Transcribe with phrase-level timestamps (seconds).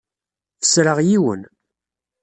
[0.61, 1.41] Fesreɣ yiwen.